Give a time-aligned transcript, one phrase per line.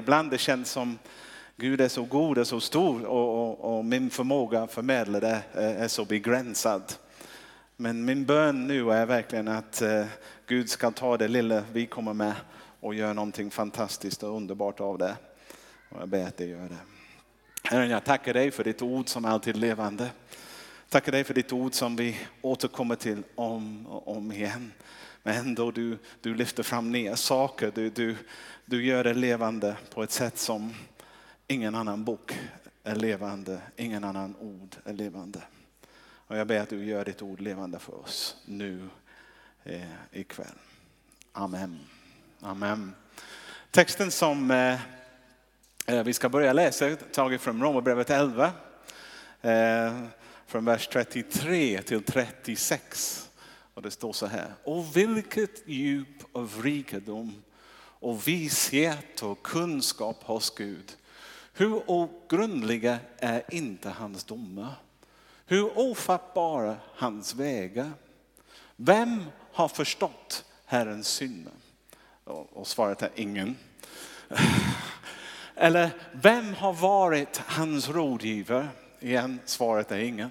[0.00, 0.98] Ibland det känns som
[1.56, 5.42] Gud är så god och så stor och, och, och min förmåga att förmedla det
[5.54, 6.82] är så begränsad.
[7.76, 10.06] Men min bön nu är verkligen att eh,
[10.46, 12.34] Gud ska ta det lilla vi kommer med
[12.80, 15.16] och göra någonting fantastiskt och underbart av det.
[15.88, 16.78] Och jag ber att det gör det.
[17.62, 20.10] Herren, jag tackar dig för ditt ord som alltid är levande.
[20.88, 24.72] Tackar dig för ditt ord som vi återkommer till om och om igen.
[25.22, 27.72] Men ändå du, du lyfter fram nya saker.
[27.74, 28.16] Du, du,
[28.64, 30.74] du gör det levande på ett sätt som
[31.46, 32.38] ingen annan bok
[32.84, 35.42] är levande, ingen annan ord är levande.
[36.30, 38.88] Och jag ber att du gör ditt ord levande för oss nu
[39.64, 39.80] eh,
[40.12, 40.46] ikväll.
[41.32, 41.80] Amen.
[42.40, 42.94] Amen.
[43.70, 44.80] Texten som eh,
[45.86, 48.52] eh vi ska börja läsa är taget från Romarbrevet 11.
[49.42, 50.04] Eh,
[50.46, 53.29] från vers 33 till 36.
[53.80, 54.54] Och det står så här.
[54.64, 57.42] Och vilket djup av rikedom
[57.78, 60.96] och vishet och kunskap hos Gud.
[61.52, 64.74] Hur ogrundliga är inte hans domar?
[65.46, 67.90] Hur ofattbara hans vägar?
[68.76, 71.52] Vem har förstått Herrens synder?
[72.24, 73.56] Och svaret är ingen.
[75.54, 78.68] Eller vem har varit hans rådgivare?
[79.00, 80.30] Igen, svaret är ingen.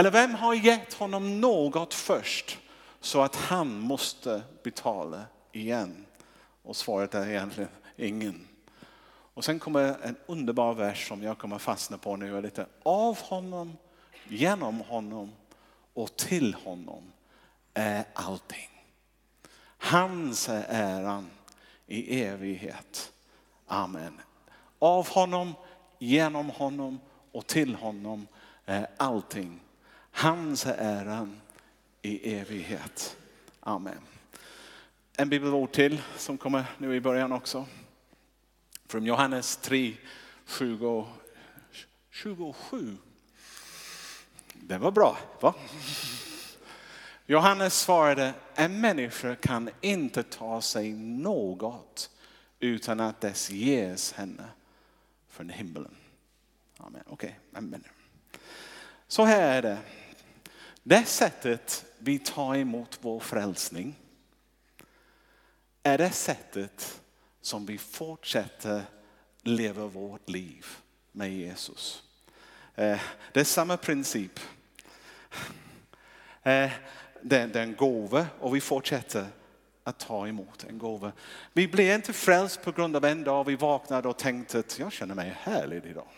[0.00, 2.58] Eller vem har gett honom något först
[3.00, 6.06] så att han måste betala igen?
[6.62, 8.48] Och svaret är egentligen ingen.
[9.34, 12.42] Och sen kommer en underbar vers som jag kommer fastna på nu.
[12.42, 12.66] Lite.
[12.82, 13.76] Av honom,
[14.28, 15.32] genom honom
[15.94, 17.12] och till honom
[17.74, 18.84] är allting.
[19.78, 21.30] Hans är äran
[21.86, 23.12] i evighet.
[23.66, 24.20] Amen.
[24.78, 25.54] Av honom,
[25.98, 27.00] genom honom
[27.32, 28.26] och till honom
[28.66, 29.60] är allting.
[30.10, 31.40] Hans är äran
[32.02, 33.16] i evighet.
[33.60, 33.98] Amen.
[35.16, 37.66] En bibelord till som kommer nu i början också.
[38.86, 39.94] Från Johannes 3,
[40.58, 41.06] 20,
[42.10, 42.96] 27.
[44.52, 45.54] Det var bra, va?
[47.26, 52.10] Johannes svarade, en människa kan inte ta sig något
[52.60, 54.44] utan att dess ges henne
[55.28, 55.94] från himlen.
[56.76, 57.02] Amen.
[57.06, 57.58] Okej, okay.
[57.58, 57.84] amen.
[59.08, 59.78] Så här är det.
[60.90, 63.98] Det sättet vi tar emot vår frälsning
[65.82, 67.00] är det sättet
[67.40, 68.82] som vi fortsätter
[69.42, 70.66] leva vårt liv
[71.12, 72.02] med Jesus.
[72.74, 73.00] Eh,
[73.32, 74.40] det är samma princip.
[76.42, 76.70] Eh,
[77.22, 79.26] det är en gåva och vi fortsätter
[79.84, 81.12] att ta emot en gåva.
[81.52, 84.92] Vi blir inte frälst på grund av en dag vi vaknade och tänkte att jag
[84.92, 86.08] känner mig härlig idag.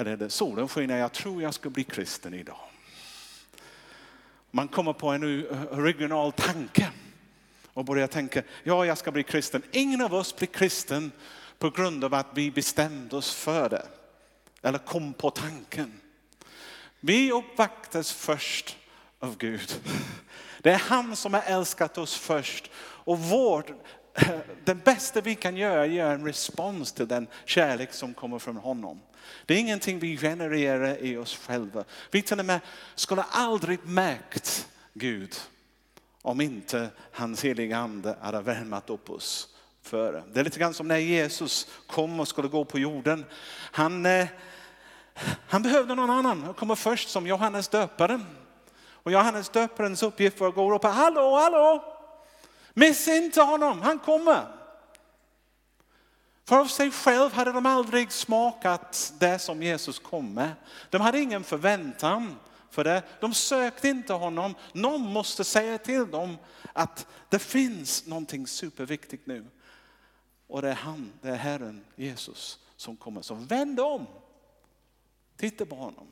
[0.00, 2.60] Eller det solen skiner, jag tror jag ska bli kristen idag.
[4.50, 6.90] Man kommer på en original tanke
[7.72, 9.62] och börjar tänka, ja jag ska bli kristen.
[9.72, 11.12] Ingen av oss blir kristen
[11.58, 13.86] på grund av att vi bestämde oss för det.
[14.62, 16.00] Eller kom på tanken.
[17.00, 18.76] Vi uppvaktas först
[19.18, 19.80] av Gud.
[20.60, 22.70] Det är han som har älskat oss först.
[22.76, 23.64] Och vår,
[24.64, 28.38] det bästa vi kan göra är att ge en respons till den kärlek som kommer
[28.38, 29.00] från honom.
[29.46, 31.84] Det är ingenting vi genererar i oss själva.
[32.10, 32.60] Vi till och med
[32.94, 35.34] skulle aldrig märkt Gud
[36.22, 39.48] om inte hans heliga ande hade värmat upp oss
[39.82, 40.22] före.
[40.32, 43.24] Det är lite grann som när Jesus kom och skulle gå på jorden.
[43.72, 44.26] Han, eh,
[45.48, 46.42] han behövde någon annan.
[46.42, 48.26] Han kommer först som Johannes döparen.
[48.90, 51.97] Och Johannes döparens uppgift var att gå och ropa hallå, hallå!
[52.78, 54.46] Missa inte honom, han kommer.
[56.44, 60.52] För av sig själv hade de aldrig smakat det som Jesus kom med.
[60.90, 62.36] De hade ingen förväntan
[62.70, 63.02] för det.
[63.20, 64.54] De sökte inte honom.
[64.72, 66.36] Någon måste säga till dem
[66.72, 69.46] att det finns någonting superviktigt nu.
[70.46, 73.22] Och det är han, det är Herren Jesus som kommer.
[73.22, 74.06] Så vänd om.
[75.36, 76.06] Titta på honom.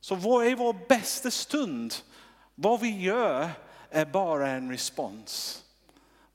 [0.00, 1.94] Så vad är vår bästa stund?
[2.54, 3.50] Vad vi gör
[3.96, 5.64] är bara en respons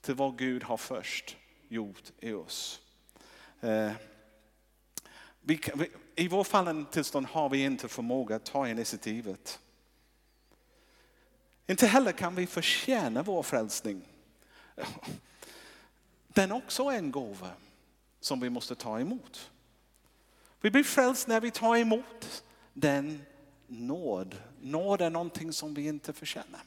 [0.02, 2.82] till vad Gud har först gjort i oss.
[3.60, 3.92] Eh,
[6.16, 9.60] I vår fallen tillstånd har vi inte förmåga att ta initiativet.
[11.68, 14.02] Inte heller kan vi förtjäna vår frälsning.
[16.28, 17.52] Den också är en gåva
[18.20, 19.52] som vi måste ta emot.
[20.62, 22.44] Vi blir frälst när vi tar emot
[22.74, 23.22] den
[23.68, 24.36] nåd.
[24.62, 26.62] Nåd är någonting som vi inte förtjänar.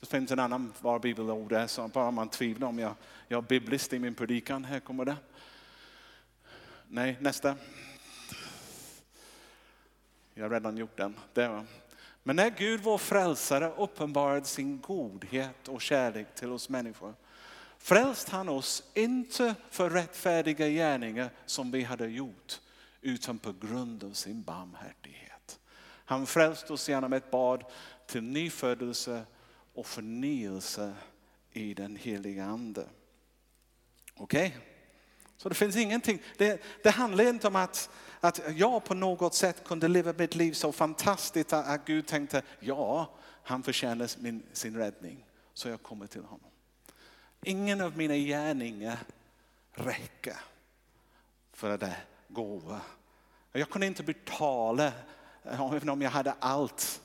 [0.00, 2.94] Det finns en annan var bibelord där, så bara man tvivlar om jag,
[3.28, 4.64] jag är biblist i min predikan.
[4.64, 5.16] Här kommer det.
[6.88, 7.56] Nej, nästa.
[10.34, 11.16] Jag har redan gjort den.
[11.32, 11.66] Där.
[12.22, 17.14] Men när Gud vår frälsare uppenbarade sin godhet och kärlek till oss människor
[17.78, 22.60] frälst han oss inte för rättfärdiga gärningar som vi hade gjort,
[23.00, 25.60] utan på grund av sin barmhärtighet.
[26.04, 27.64] Han frälste oss genom ett bad
[28.06, 29.24] till nyfödelse
[29.78, 30.94] och förnyelse
[31.52, 32.86] i den heliga ande.
[34.16, 34.46] Okej?
[34.46, 34.60] Okay?
[35.36, 37.90] Så det finns ingenting, det, det handlar inte om att,
[38.20, 43.18] att jag på något sätt kunde leva mitt liv så fantastiskt att Gud tänkte, ja,
[43.42, 45.26] han förtjänar min, sin räddning.
[45.54, 46.50] Så jag kommer till honom.
[47.42, 48.98] Ingen av mina gärningar
[49.72, 50.36] räcker
[51.52, 51.96] för det
[52.28, 52.80] gåva.
[53.52, 54.92] Jag kunde inte betala,
[55.42, 57.02] även om jag hade allt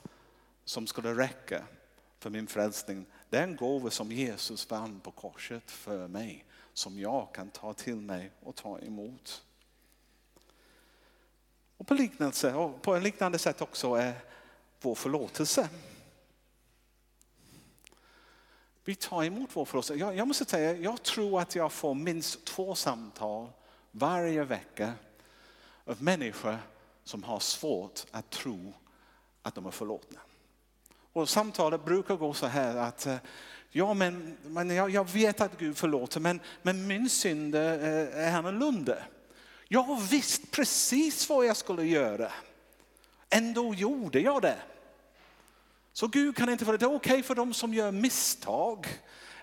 [0.64, 1.64] som skulle räcka
[2.24, 3.06] för min frälsning.
[3.30, 7.72] Det är en gåva som Jesus vann på korset för mig, som jag kan ta
[7.72, 9.44] till mig och ta emot.
[11.76, 14.14] Och på, liknande, och på en liknande sätt också är
[14.80, 15.68] vår förlåtelse.
[18.84, 19.94] Vi tar emot vår förlåtelse.
[19.94, 23.50] Jag, jag måste säga, jag tror att jag får minst två samtal
[23.90, 24.92] varje vecka
[25.84, 26.58] av människor
[27.02, 28.74] som har svårt att tro
[29.42, 30.20] att de är förlåtna.
[31.14, 33.16] Och samtalet brukar gå så här att eh,
[33.70, 38.36] ja, men, men jag, jag vet att Gud förlåter, men, men min synd eh, är
[38.36, 38.96] annorlunda.
[39.68, 42.32] Jag visste precis vad jag skulle göra.
[43.30, 44.58] Ändå gjorde jag det.
[45.92, 48.86] Så Gud kan inte, vara, det är okej okay för de som gör misstag.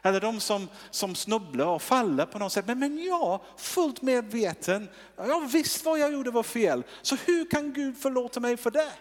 [0.02, 2.68] Eller de som, som snubblar och faller på något sätt.
[2.68, 6.84] Men, men jag, fullt medveten, jag visste vad jag gjorde var fel.
[7.02, 8.92] Så hur kan Gud förlåta mig för det?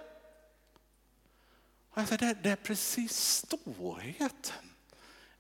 [1.93, 4.71] Alltså det, det är precis storheten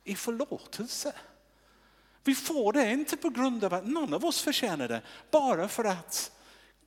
[0.04, 1.14] i förlåtelse.
[2.24, 5.84] Vi får det inte på grund av att någon av oss förtjänar det, bara för
[5.84, 6.32] att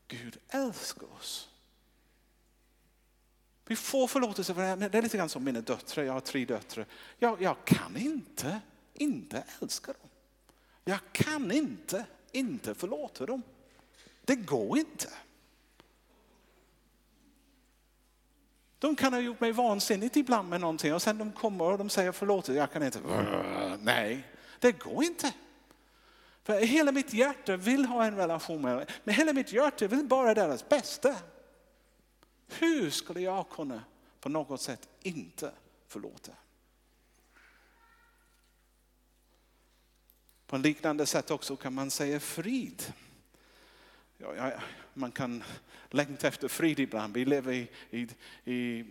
[0.08, 1.50] Gud älskar oss.
[3.66, 4.90] Vi får förlåtelse för det här.
[4.90, 6.86] Det är lite grann som mina döttrar, jag har tre döttrar.
[7.20, 8.60] Jag, jag kan inte
[8.94, 10.10] inte älska dem.
[10.86, 13.42] Jag kan inte inte förlåta dem.
[14.26, 15.10] Det går inte.
[18.84, 21.90] De kan ha gjort mig vansinnigt ibland med någonting och sen de kommer och de
[21.90, 23.00] säger förlåt, jag kan inte.
[23.80, 24.28] Nej,
[24.60, 25.34] det går inte.
[26.44, 28.86] För hela mitt hjärta vill ha en relation med dem.
[29.04, 31.16] Men hela mitt hjärta vill bara deras bästa.
[32.48, 33.84] Hur skulle jag kunna
[34.20, 35.52] på något sätt inte
[35.88, 36.32] förlåta?
[40.48, 42.94] På en liknande sätt också kan man säga frid.
[44.18, 44.52] Ja, ja,
[44.94, 45.44] man kan
[45.90, 47.14] längta efter frid ibland.
[47.14, 48.08] Vi lever i, i,
[48.54, 48.86] i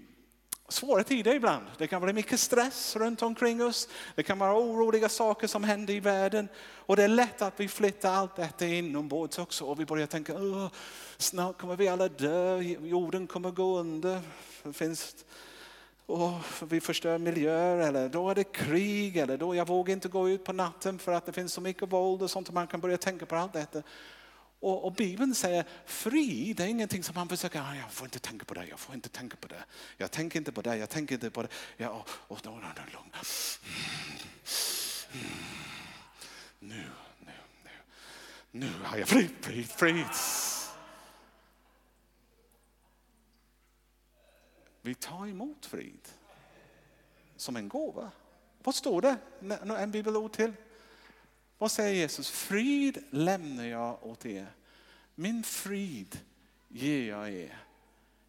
[0.68, 1.66] svåra tider ibland.
[1.78, 3.88] Det kan vara mycket stress runt omkring oss.
[4.14, 6.48] Det kan vara oroliga saker som händer i världen.
[6.58, 9.64] Och det är lätt att vi flyttar allt detta inombords också.
[9.64, 10.34] Och vi börjar tänka,
[11.16, 14.20] snart kommer vi alla dö, jorden kommer gå under.
[14.62, 15.24] Det finns
[16.06, 16.32] och
[16.68, 20.44] vi förstör miljöer eller då är det krig eller då jag vågar inte gå ut
[20.44, 22.48] på natten för att det finns så mycket våld och sånt.
[22.48, 23.82] Och man kan börja tänka på allt detta.
[24.62, 28.44] Och, och Bibeln säger frid är ingenting som man försöker, ah, jag får inte tänka
[28.44, 29.64] på det, jag får inte tänka på det.
[29.96, 31.48] Jag tänker inte på det, jag tänker inte på det.
[31.76, 33.10] Ja, och, och då, då, lugn.
[36.58, 36.84] Nu,
[37.18, 37.32] nu,
[37.64, 37.70] nu.
[38.50, 40.06] Nu har jag frid, frid, frid.
[44.82, 46.08] Vi tar emot frid
[47.36, 48.10] som en gåva.
[48.62, 49.16] Vad står det?
[49.78, 50.52] En bibelord till.
[51.62, 52.30] Vad säger Jesus?
[52.30, 54.46] Frid lämnar jag åt er.
[55.14, 56.20] Min frid
[56.68, 57.64] ger jag er.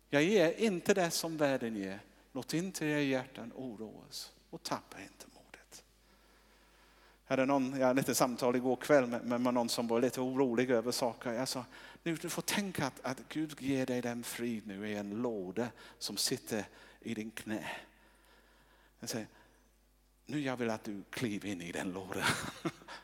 [0.09, 1.99] Jag ger inte det som världen ger.
[2.31, 5.83] Låt inte era hjärtan oroas och tappa inte modet.
[7.27, 10.21] Jag hade någon, jag hade ett samtal igår kväll med, med någon som var lite
[10.21, 11.31] orolig över saker.
[11.31, 11.65] Jag sa,
[12.03, 15.67] nu, du får tänka att, att Gud ger dig den frid nu i en låda
[15.97, 16.65] som sitter
[16.99, 17.69] i din knä.
[18.99, 19.27] Jag säger,
[20.25, 22.23] nu jag vill att du kliver in i den lådan.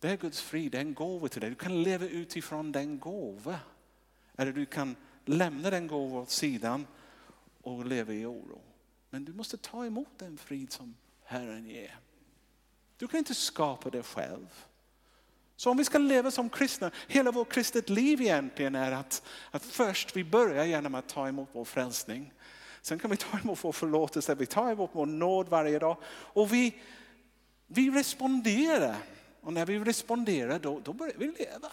[0.00, 1.50] Det är Guds frid, det är en gåva till dig.
[1.50, 3.60] Du kan leva utifrån den gåva.
[4.36, 6.86] Eller du kan lämna den gåvan åt sidan
[7.62, 8.60] och leva i oro.
[9.10, 11.98] Men du måste ta emot den frid som Herren ger.
[12.96, 14.64] Du kan inte skapa det själv.
[15.56, 19.64] Så om vi ska leva som kristna, hela vårt kristet liv egentligen är att, att
[19.64, 22.32] först vi börjar genom att ta emot vår frälsning.
[22.82, 25.96] Sen kan vi ta emot vår förlåtelse, vi tar emot vår nåd varje dag.
[26.06, 26.82] Och vi,
[27.66, 28.96] vi responderar.
[29.48, 31.70] Och när vi responderar då, då börjar vi leva.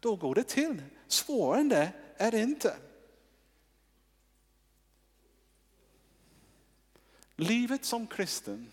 [0.00, 0.82] Då går det till.
[1.06, 2.76] Svårare än det är det inte.
[7.36, 8.66] Livet som kristen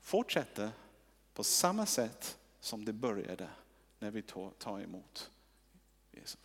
[0.00, 0.70] fortsätter
[1.34, 3.48] på samma sätt som det började
[3.98, 4.22] när vi
[4.58, 5.30] tar emot
[6.10, 6.40] Jesus.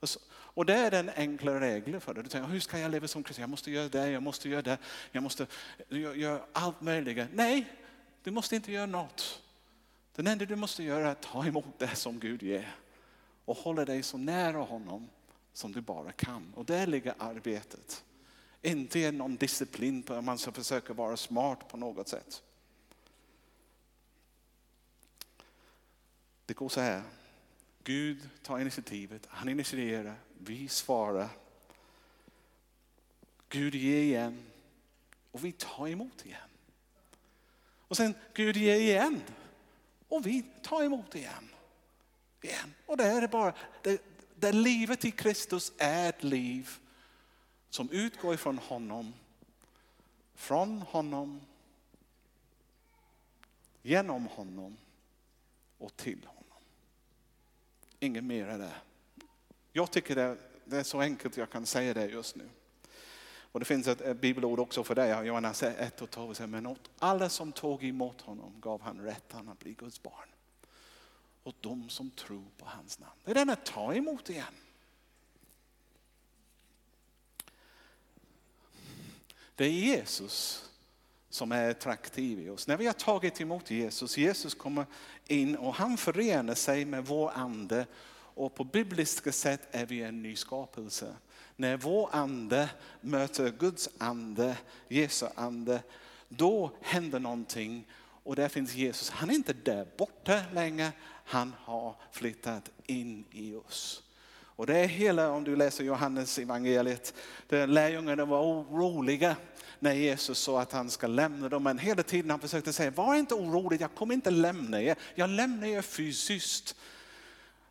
[0.00, 2.22] Alltså, och det är den enkla regeln för det.
[2.22, 3.42] Du tänker, hur ska jag leva som kristen?
[3.42, 4.78] Jag måste göra det, jag måste göra det,
[5.12, 5.46] jag måste
[5.88, 7.28] göra allt möjligt.
[7.32, 7.72] Nej,
[8.22, 9.29] du måste inte göra något.
[10.24, 12.74] Det enda du måste göra är att ta emot det som Gud ger
[13.44, 15.08] och hålla dig så nära honom
[15.52, 16.52] som du bara kan.
[16.54, 18.04] Och där ligger arbetet.
[18.62, 22.42] Inte någon disciplin på att man ska försöka vara smart på något sätt.
[26.46, 27.02] Det går så här.
[27.84, 31.28] Gud tar initiativet, han initierar, vi svarar.
[33.48, 34.42] Gud ger igen
[35.30, 36.48] och vi tar emot igen.
[37.88, 39.20] Och sen Gud ger igen
[40.10, 41.50] och vi tar emot igen.
[42.42, 42.74] igen.
[42.86, 44.02] Och det är bara, det,
[44.34, 46.70] det livet i Kristus är ett liv
[47.70, 49.14] som utgår ifrån honom,
[50.34, 51.40] från honom,
[53.82, 54.76] genom honom
[55.78, 56.44] och till honom.
[58.00, 58.74] Inget mer är det.
[59.72, 62.48] Jag tycker det, det är så enkelt jag kan säga det just nu.
[63.52, 66.48] Och det finns ett, ett bibelord också för det, Johannes 1 och 12.
[66.48, 70.28] Men åt alla som tog emot honom gav han rätten att bli Guds barn.
[71.42, 73.12] Och de som tror på hans namn.
[73.24, 74.54] Det är den att ta emot igen.
[79.54, 80.66] Det är Jesus
[81.30, 82.66] som är attraktiv i oss.
[82.66, 84.86] När vi har tagit emot Jesus, Jesus kommer
[85.26, 87.86] in och han förenar sig med vår ande
[88.34, 91.16] och på bibliska sätt är vi en ny skapelse.
[91.60, 94.56] När vår ande möter Guds ande,
[94.88, 95.82] Jesu ande,
[96.28, 97.86] då händer någonting
[98.24, 99.10] och där finns Jesus.
[99.10, 100.92] Han är inte där borta längre,
[101.24, 104.02] han har flyttat in i oss.
[104.32, 107.14] Och det är hela, om du läser Johannes evangeliet,
[107.48, 109.36] lärjungarna var oroliga
[109.78, 111.62] när Jesus sa att han ska lämna dem.
[111.62, 114.96] Men hela tiden han försökte säga, var inte orolig, jag kommer inte lämna er.
[115.14, 116.76] Jag lämnar er fysiskt.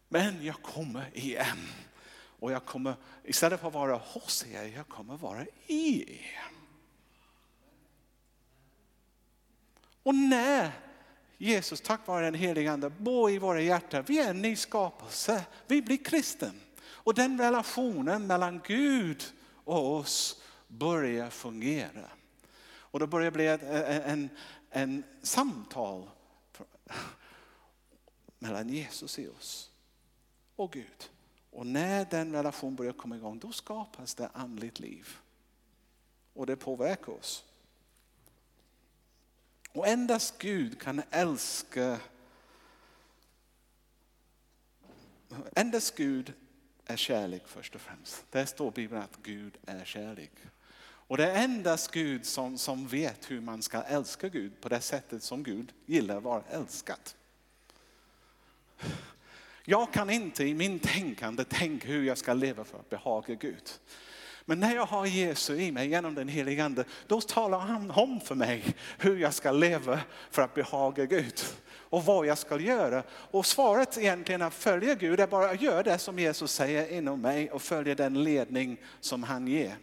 [0.07, 1.57] Men jag kommer igen.
[2.39, 6.51] Och jag kommer, istället för att vara hos er, jag kommer vara i er.
[10.03, 10.71] Och när
[11.37, 15.45] Jesus tack vare den helige Ande bor i våra hjärtan, vi är en ny skapelse,
[15.67, 16.61] vi blir kristen.
[16.81, 19.23] Och den relationen mellan Gud
[19.63, 22.09] och oss börjar fungera.
[22.65, 24.29] Och då börjar det bli ett, en, en,
[24.69, 26.09] en samtal
[28.39, 29.71] mellan Jesus i oss
[30.55, 31.09] och Gud.
[31.51, 35.07] Och när den relationen börjar komma igång, då skapas det andligt liv.
[36.33, 37.45] Och det påverkar oss.
[39.71, 41.99] Och endast Gud kan älska
[45.55, 46.33] Endast Gud
[46.85, 48.25] är kärlek först och främst.
[48.31, 50.31] Där står Bibeln att Gud är kärlek.
[50.81, 54.81] Och det är endast Gud som, som vet hur man ska älska Gud på det
[54.81, 56.99] sättet som Gud gillar att vara älskad.
[59.69, 63.69] Jag kan inte i min tänkande tänka hur jag ska leva för att behaga Gud.
[64.45, 68.19] Men när jag har Jesus i mig genom den helige Ande, då talar han om
[68.19, 69.99] för mig hur jag ska leva
[70.31, 71.41] för att behaga Gud.
[71.71, 73.03] Och vad jag ska göra.
[73.09, 77.21] Och svaret egentligen att följa Gud är bara att göra det som Jesus säger inom
[77.21, 79.75] mig och följa den ledning som han ger.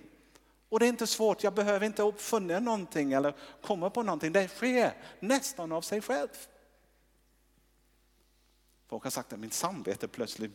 [0.69, 4.33] Och det är inte svårt, jag behöver inte uppfinna någonting eller komma på någonting.
[4.33, 6.29] Det sker nästan av sig själv.
[8.89, 10.53] Folk har sagt att mitt samvete plötsligt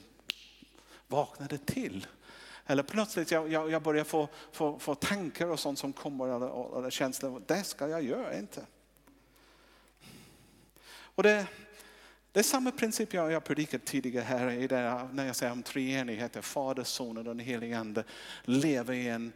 [1.07, 2.07] vaknade till.
[2.65, 6.77] Eller plötsligt jag, jag, jag börjar få, få, få tankar och sånt som kommer eller,
[6.77, 7.43] eller känslor.
[7.47, 8.65] Det ska jag göra inte.
[11.15, 11.47] Och det,
[12.31, 15.63] det är samma princip jag, jag predikat tidigare här i det, när jag säger om
[15.63, 18.03] treenigheten, Fader, Son och den helige Ande
[18.43, 19.33] lever i en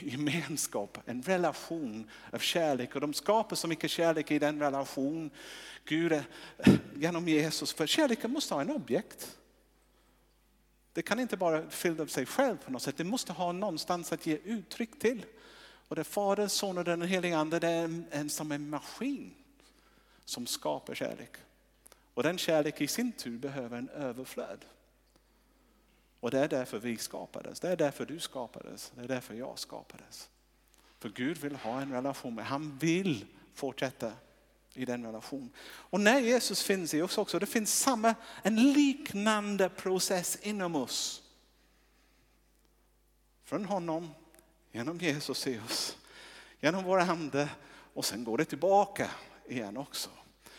[0.00, 2.94] gemenskap, en relation av kärlek.
[2.94, 5.30] Och de skapar så mycket kärlek i den relation.
[5.84, 6.24] Gud är,
[6.58, 9.38] eh, genom Jesus, för kärleken måste ha en objekt.
[10.92, 14.12] Det kan inte bara fylla upp sig själv på något sätt, det måste ha någonstans
[14.12, 15.24] att ge uttryck till.
[15.88, 18.70] Och det är Fader, Son och den helige Ande, det är en, en, som en
[18.70, 19.34] maskin
[20.24, 21.36] som skapar kärlek.
[22.14, 24.64] Och den kärlek i sin tur behöver en överflöd.
[26.20, 29.58] Och det är därför vi skapades, det är därför du skapades, det är därför jag
[29.58, 30.30] skapades.
[30.98, 34.12] För Gud vill ha en relation med, han vill fortsätta
[34.74, 35.50] i den relationen.
[35.60, 41.22] Och när Jesus finns i oss också, det finns samma, en liknande process inom oss.
[43.44, 44.10] Från honom,
[44.72, 45.96] genom Jesus i oss,
[46.60, 47.48] genom våra ande
[47.94, 49.10] och sen går det tillbaka
[49.48, 50.10] igen också.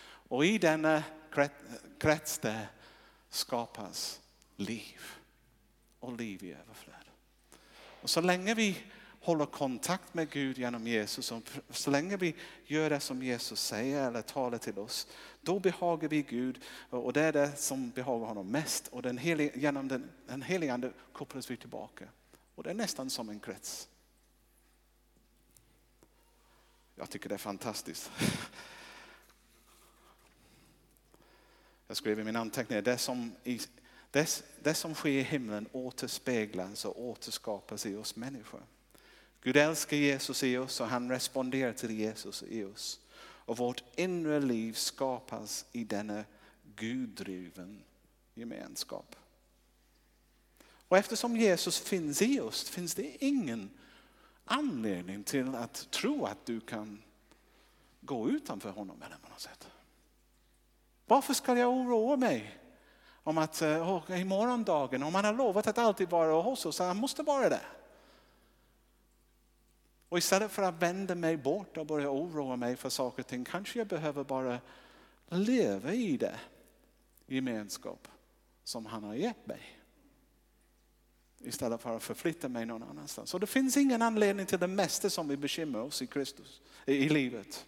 [0.02, 1.04] Och i denna
[2.00, 2.68] krets där
[3.30, 4.20] skapas
[4.56, 5.19] liv
[6.00, 6.96] och liv i överflöd.
[8.02, 8.78] Och så länge vi
[9.22, 14.08] håller kontakt med Gud genom Jesus, och så länge vi gör det som Jesus säger
[14.08, 15.08] eller talar till oss,
[15.42, 18.88] då behagar vi Gud och det är det som behagar honom mest.
[18.88, 22.06] Och den heliga, genom den, den heliga ande kopplas vi tillbaka.
[22.56, 23.90] Och det är nästan som en krets.
[26.96, 28.12] Jag tycker det är fantastiskt.
[31.88, 33.60] Jag skrev i min anteckning, det är som, i,
[34.12, 38.62] det, det som sker i himlen återspeglas och återskapas i oss människor.
[39.42, 43.00] Gud älskar Jesus i oss och han responderar till Jesus i oss.
[43.20, 46.24] Och vårt inre liv skapas i denna
[46.76, 47.84] guddriven
[48.34, 49.16] gemenskap.
[50.88, 53.70] Och eftersom Jesus finns i oss finns det ingen
[54.46, 57.04] anledning till att tro att du kan
[58.02, 59.68] gå utanför honom eller på något sätt.
[61.06, 62.59] Varför ska jag oroa mig
[63.30, 66.76] om att eh, oh, i morgondagen, om han har lovat att alltid vara hos oss,
[66.76, 67.68] så han måste vara där.
[70.10, 73.46] Och istället för att vända mig bort och börja oroa mig för saker och ting,
[73.46, 74.60] kanske jag behöver bara
[75.28, 76.40] leva i det
[77.28, 78.08] gemenskap
[78.64, 79.80] som han har gett mig.
[81.40, 83.30] Istället för att förflytta mig någon annanstans.
[83.30, 87.10] Så det finns ingen anledning till det mesta som vi bekymrar oss i Kristus, i
[87.10, 87.66] livet.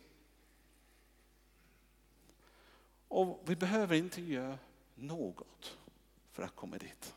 [3.08, 4.58] Och vi behöver inte göra
[5.02, 5.78] något
[6.32, 7.16] för att komma dit.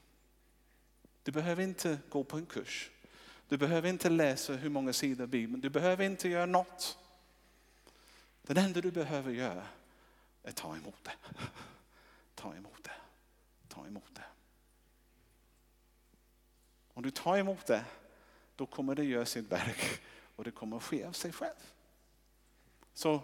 [1.22, 2.90] Du behöver inte gå på en kurs.
[3.48, 5.60] Du behöver inte läsa hur många sidor Bibeln.
[5.60, 6.98] Du behöver inte göra något.
[8.42, 9.66] Det enda du behöver göra
[10.42, 11.12] är ta emot det.
[12.34, 12.92] Ta emot det.
[13.68, 14.24] Ta emot det.
[16.94, 17.84] Om du tar emot det,
[18.56, 20.00] då kommer det göra sitt verk
[20.36, 21.72] och det kommer ske av sig själv.
[22.94, 23.20] Så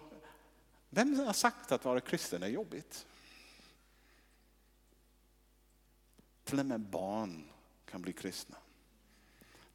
[0.89, 3.07] vem har sagt att vara kristen är jobbigt?
[6.51, 7.43] Till och med barn
[7.85, 8.57] kan bli kristna.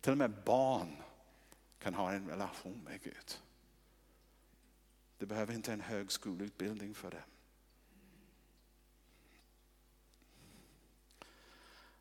[0.00, 0.96] Till och med barn
[1.78, 3.38] kan ha en relation med Gud.
[5.18, 7.22] Du behöver inte en högskoleutbildning för det.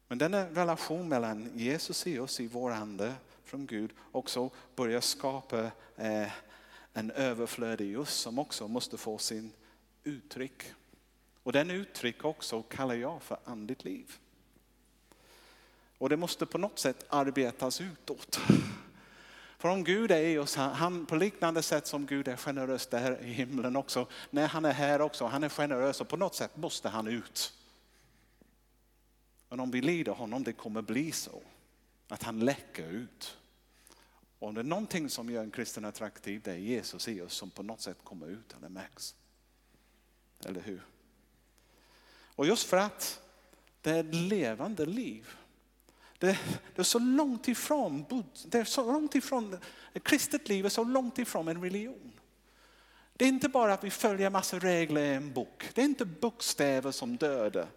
[0.07, 5.71] Men denna relation mellan Jesus i oss, i vår ande från Gud, också börjar skapa
[5.95, 6.31] eh,
[6.93, 9.51] en överflöd i oss som också måste få sin
[10.03, 10.63] uttryck.
[11.43, 14.19] Och den uttryck också kallar jag för andligt liv.
[15.97, 18.39] Och det måste på något sätt arbetas utåt.
[19.57, 23.21] För om Gud är i oss, han, på liknande sätt som Gud är generös där
[23.21, 26.57] i himlen också, när han är här också, han är generös och på något sätt
[26.57, 27.53] måste han ut.
[29.49, 31.41] Men om vi lider honom, det kommer bli så
[32.07, 33.37] att han läcker ut.
[34.39, 37.33] Och om det är någonting som gör en kristen attraktiv, det är Jesus i oss
[37.33, 39.15] som på något sätt kommer ut eller märks.
[40.45, 40.81] Eller hur?
[42.35, 43.21] Och just för att
[43.81, 45.35] det är ett levande liv.
[46.19, 46.39] Det,
[46.75, 48.05] det, är så långt ifrån,
[48.45, 49.57] det är så långt ifrån,
[50.03, 52.11] kristet liv är så långt ifrån en religion.
[53.17, 55.69] Det är inte bara att vi följer massa regler i en bok.
[55.73, 57.67] Det är inte bokstäver som dödar.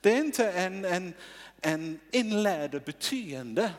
[0.00, 1.14] Det är inte en, en,
[1.60, 3.72] en inlärd beteende.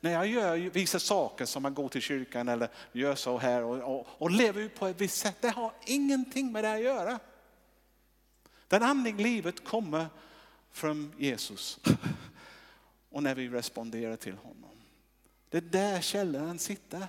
[0.00, 3.98] När jag gör vissa saker som att gå till kyrkan eller gör så här och,
[3.98, 5.36] och, och lever på ett visst sätt.
[5.40, 7.18] Det har ingenting med det att göra.
[8.68, 10.06] Det andliga livet kommer
[10.70, 11.78] från Jesus.
[13.10, 14.70] Och när vi responderar till honom.
[15.48, 17.06] Det är där källan sitter.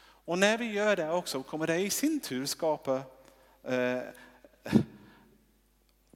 [0.00, 3.02] Och när vi gör det också kommer det i sin tur skapa
[3.62, 4.00] eh,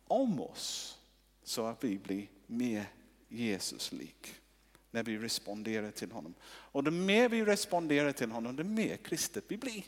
[0.07, 0.99] om oss
[1.43, 2.87] så att vi blir mer
[3.29, 4.35] Jesuslik.
[4.91, 6.35] När vi responderar till honom.
[6.45, 9.85] Och det mer vi responderar till honom, det mer kristet vi blir.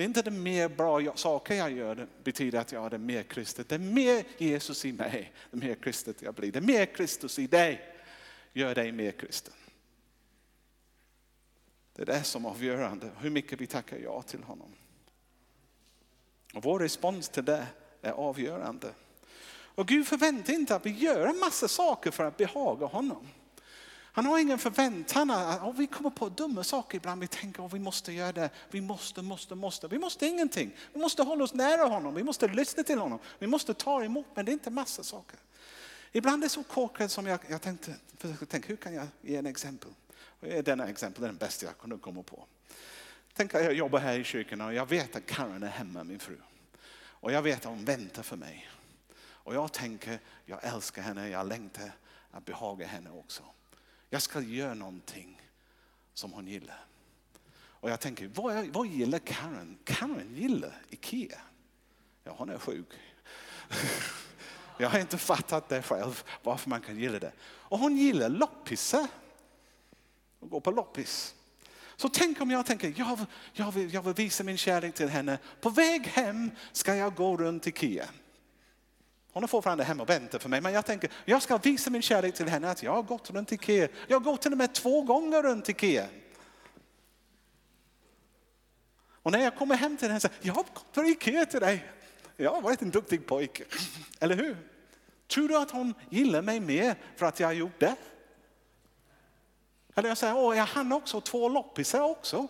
[0.00, 3.22] Det är inte det mer bra saker jag gör det betyder att jag är mer
[3.22, 3.68] kristet.
[3.68, 6.52] Det är mer Jesus i mig, det mer kristet jag blir.
[6.52, 7.94] Det är mer Kristus i dig,
[8.52, 9.54] gör dig mer kristen.
[11.92, 14.72] Det är det som är avgörande, hur mycket vi tackar ja till honom.
[16.54, 17.66] Och vår respons till det
[18.02, 18.94] är avgörande.
[19.52, 23.28] Och Gud förväntar inte att vi gör en massa saker för att behaga honom.
[24.20, 25.30] Han har ingen förväntan.
[25.62, 27.20] Och vi kommer på dumma saker ibland.
[27.20, 28.50] Vi tänker att vi måste göra det.
[28.70, 29.88] Vi måste, måste, måste.
[29.88, 30.76] Vi måste ingenting.
[30.92, 32.14] Vi måste hålla oss nära honom.
[32.14, 33.18] Vi måste lyssna till honom.
[33.38, 34.26] Vi måste ta emot.
[34.34, 35.38] Men det är inte massa saker.
[36.12, 37.94] Ibland är det så korkat som jag, jag tänkte,
[38.48, 39.90] tänka, hur kan jag ge en exempel?
[40.64, 42.44] Denna exempel är den bästa jag kunde komma på.
[43.34, 46.18] Tänk att jag jobbar här i kyrkan och jag vet att Karin är hemma, min
[46.18, 46.36] fru.
[46.94, 48.70] Och jag vet att hon väntar för mig.
[49.22, 51.92] Och jag tänker, jag älskar henne, jag längtar
[52.30, 53.42] att behaga henne också.
[54.10, 55.42] Jag ska göra någonting
[56.14, 56.84] som hon gillar.
[57.52, 59.78] Och jag tänker, vad, vad gillar Karen?
[59.84, 61.40] Karen gillar Ikea.
[62.24, 62.88] Ja, hon är sjuk.
[64.78, 67.32] Jag har inte fattat det själv, varför man kan gilla det.
[67.42, 69.06] Och hon gillar loppisar.
[70.40, 71.34] Hon går på loppis.
[71.96, 73.18] Så tänk om jag tänker, jag,
[73.52, 75.38] jag, vill, jag vill visa min kärlek till henne.
[75.60, 78.08] På väg hem ska jag gå runt Ikea.
[79.32, 82.02] Hon är fortfarande hemma och väntar för mig, men jag tänker, jag ska visa min
[82.02, 83.88] kärlek till henne att jag har gått runt Ikea.
[84.08, 86.06] Jag har gått till och med två gånger runt Ikea.
[89.22, 91.92] Och när jag kommer hem till henne säger jag har gått till Ikea till dig.
[92.36, 93.64] Jag har varit en duktig pojke,
[94.20, 94.56] eller hur?
[95.26, 97.96] Tror du att hon gillar mig mer för att jag har gjort det?
[99.94, 102.48] Eller jag säger, åh, jag hann också två loppisar också.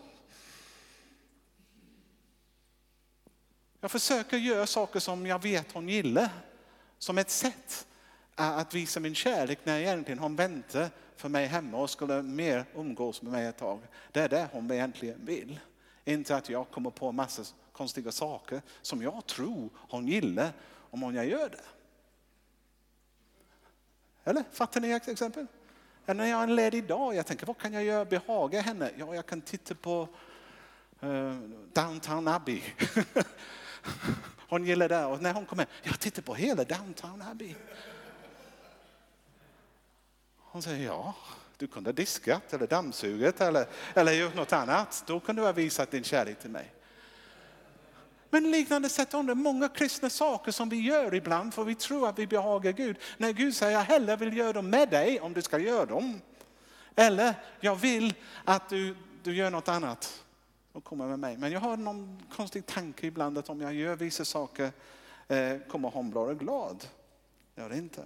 [3.80, 6.28] Jag försöker göra saker som jag vet hon gillar.
[7.00, 7.86] Som ett sätt
[8.34, 13.22] att visa min kärlek när egentligen hon väntar för mig hemma och skulle mer umgås
[13.22, 13.80] med mig ett tag.
[14.12, 15.60] Det är det hon egentligen vill.
[16.04, 20.52] Inte att jag kommer på massa konstiga saker som jag tror hon gillar
[20.90, 21.64] om jag gör det.
[24.24, 25.46] Eller fattar ni exempel?
[26.06, 28.90] Eller när jag är en ledig dag, jag tänker vad kan jag göra behaga henne?
[28.96, 30.08] Ja, jag kan titta på
[31.02, 31.38] uh,
[31.72, 32.62] Downtown Abbey.
[34.50, 37.54] hon gillar det och när hon kommer, jag tittar på hela Downtown Abbey.
[40.38, 41.14] Hon säger ja,
[41.56, 45.04] du kunde ha diskat eller dammsugit eller, eller gjort något annat.
[45.06, 46.72] Då kunde du ha visat din kärlek till mig.
[48.30, 52.08] Men liknande sätt om det många kristna saker som vi gör ibland för vi tror
[52.08, 52.96] att vi behagar Gud.
[53.16, 56.20] När Gud säger jag hellre vill göra dem med dig om du ska göra dem.
[56.96, 60.24] Eller jag vill att du, du gör något annat
[60.72, 61.37] och kommer med mig.
[61.37, 64.72] Men jag har någon konstig tanke ibland att om jag gör vissa saker
[65.28, 66.88] eh, kommer hon vara glad.
[67.56, 68.04] Gör det inte.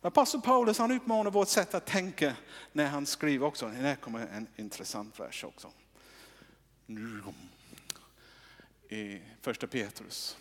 [0.00, 2.36] Apostel Paulus han utmanar vårt sätt att tänka
[2.72, 3.66] när han skriver också.
[3.66, 5.70] Här kommer en intressant vers också
[8.90, 10.36] i första Petrus.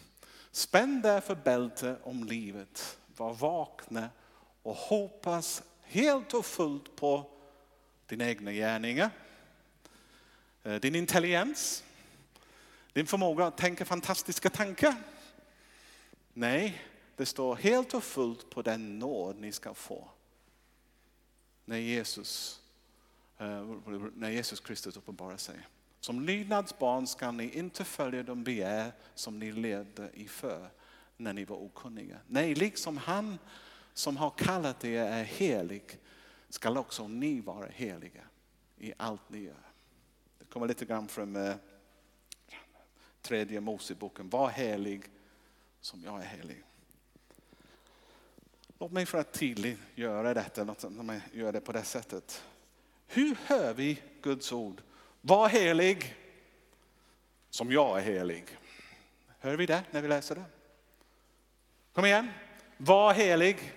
[0.52, 4.10] Spänn därför bälte om livet, var vakna
[4.64, 7.32] och hoppas helt och fullt på
[8.06, 9.10] dina egna gärningar,
[10.64, 11.84] Eh, din intelligens,
[12.94, 14.96] din förmåga att tänka fantastiska tankar.
[16.34, 16.82] Nej,
[17.16, 20.10] det står helt och fullt på den nåd ni ska få
[21.66, 22.62] när Jesus,
[23.38, 23.68] eh,
[24.16, 25.56] när Jesus Kristus uppenbarar sig.
[26.00, 30.70] Som lydnadsbarn ska ni inte följa de begär som ni ledde i för
[31.18, 32.18] när ni var okunniga.
[32.28, 33.40] Nej, liksom han
[33.94, 36.00] som har kallat er är helig
[36.50, 38.24] skall också ni vara heliga
[38.78, 39.69] i allt ni gör.
[40.50, 41.56] Det kommer lite grann från eh,
[43.22, 44.30] tredje Moseboken.
[44.30, 45.04] Var helig
[45.82, 46.64] som jag är helig.
[48.80, 52.44] Låt mig för att tydliggöra detta, låt mig göra det på det sättet.
[53.08, 54.82] Hur hör vi Guds ord
[55.22, 56.16] var helig
[57.50, 58.58] som jag är helig.
[59.40, 60.46] Hör vi det när vi läser det?
[61.94, 62.28] Kom igen.
[62.78, 63.74] Var helig,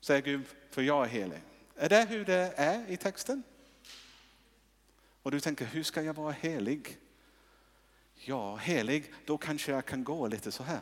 [0.00, 1.42] säger Gud, för jag är helig.
[1.76, 3.42] Är det hur det är i texten?
[5.22, 6.98] Och du tänker, hur ska jag vara helig?
[8.14, 10.80] Ja, helig, då kanske jag kan gå lite så här.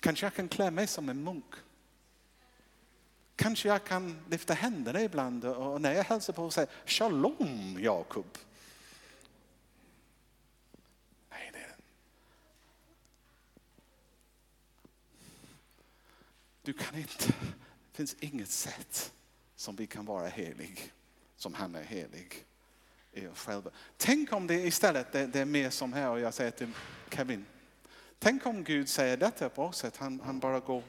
[0.00, 1.54] Kanske jag kan klä mig som en munk.
[3.36, 8.38] Kanske jag kan lyfta händerna ibland och när jag hälsar på och säger Shalom Jakob.
[11.30, 11.76] Nej, det är det.
[16.62, 19.12] Du kan inte, det finns inget sätt
[19.56, 20.92] som vi kan vara helig
[21.44, 22.46] som han är helig
[23.12, 23.70] i oss själva.
[23.96, 26.70] Tänk om det istället det, det är mer som här och jag säger till
[27.10, 27.46] Kevin.
[28.18, 30.82] Tänk om Gud säger detta på oss, att han, han bara går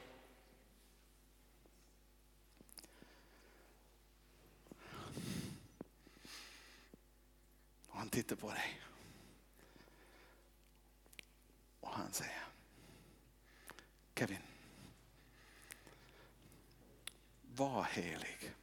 [7.88, 8.80] han tittar på dig.
[11.80, 12.44] Och han säger,
[14.14, 14.42] Kevin,
[17.42, 18.55] var helig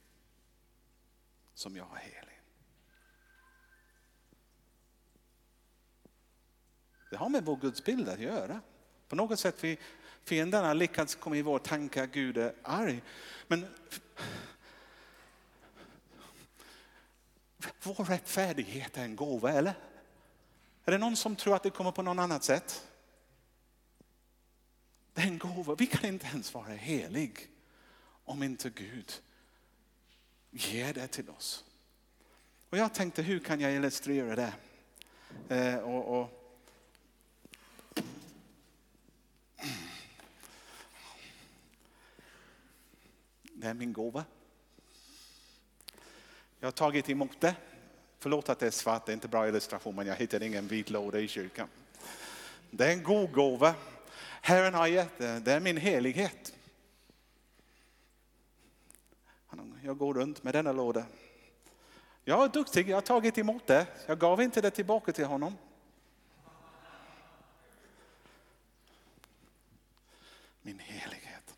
[1.63, 2.41] som jag är helig.
[7.09, 8.61] Det har med vår gudsbild att göra.
[9.07, 9.79] På något sätt vi
[10.23, 13.03] fienden har lyckats komma i vår tanke att Gud är arg.
[13.47, 13.65] Men
[17.83, 19.73] vår rättfärdighet är en gåva, eller?
[20.85, 22.87] Är det någon som tror att det kommer på något annat sätt?
[25.13, 25.75] Det är en gåva.
[25.75, 27.49] Vi kan inte ens vara helig
[28.23, 29.21] om inte Gud
[30.53, 31.63] ger det till oss.
[32.69, 34.53] Och jag tänkte, hur kan jag illustrera det?
[35.49, 36.39] Eh, och, och
[43.63, 44.25] Det är min gåva.
[46.59, 47.55] Jag har tagit emot det.
[48.19, 50.89] Förlåt att det är svart, det är inte bra illustration men jag hittade ingen vit
[50.89, 51.67] låda i kyrkan.
[52.69, 53.75] Det är en god gåva.
[54.41, 56.52] Herren har gett det, det är min helighet.
[59.85, 61.05] Jag går runt med denna låda.
[62.23, 63.87] Jag är duktig, jag har tagit emot det.
[64.07, 65.57] Jag gav inte det tillbaka till honom.
[70.61, 71.55] Min helighet.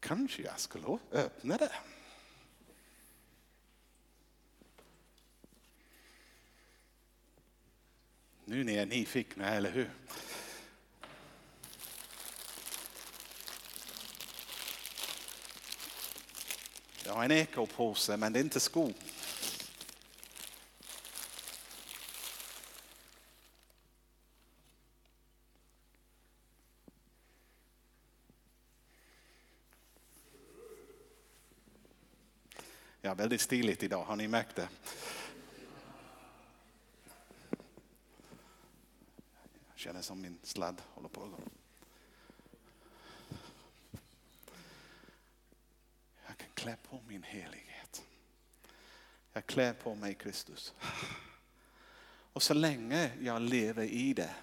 [0.00, 1.72] Kanske jag skulle öppna det.
[8.44, 9.90] Nu när jag är nyfikna, eller hur?
[17.18, 18.92] Jag har en ekopåse, men det är inte sko.
[33.00, 34.68] Ja, väldigt stiligt idag, har ni märkt det?
[39.66, 41.38] Jag känner som min sladd håller på att gå.
[46.68, 48.02] Jag klä på min helighet.
[49.32, 50.74] Jag klär på mig Kristus.
[52.32, 54.34] Och så länge jag lever i det,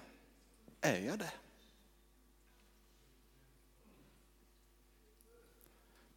[0.81, 1.31] är jag det.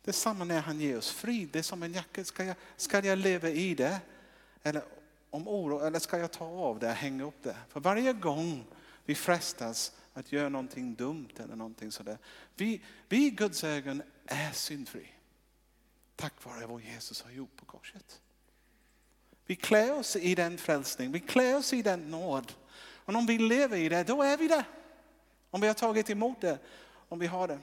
[0.03, 1.49] Det är samma när han ger oss frid.
[1.53, 2.25] Det är som en jacka.
[2.25, 4.01] Ska jag, ska jag leva i det?
[4.63, 4.83] Eller
[5.31, 7.57] om oro, eller ska jag ta av det och hänga upp det?
[7.69, 8.65] För varje gång
[9.05, 12.19] vi frestas att göra någonting dumt eller någonting sådär.
[12.57, 15.18] Vi, vi i Guds ögon är syndfria.
[16.19, 18.21] Tack vare vad Jesus har gjort på korset.
[19.47, 22.53] Vi klär oss i den frälsning, vi klär oss i den nåd.
[22.81, 24.65] Och om vi lever i det, då är vi det.
[25.51, 26.59] Om vi har tagit emot det,
[27.09, 27.59] om vi har det.